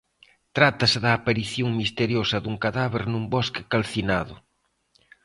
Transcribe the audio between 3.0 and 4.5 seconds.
nun bosque calcinado."